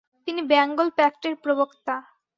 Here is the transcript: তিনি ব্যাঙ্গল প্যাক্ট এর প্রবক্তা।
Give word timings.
তিনি 0.27 0.41
ব্যাঙ্গল 0.51 0.87
প্যাক্ট 0.97 1.21
এর 1.27 1.35
প্রবক্তা। 1.43 1.95